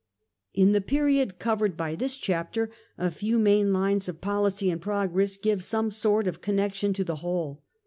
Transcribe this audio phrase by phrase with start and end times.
[0.55, 4.81] In the period covered by this chapter, a few main General lines of policy and
[4.81, 7.61] progress give some sort of connection of Italian to the whole.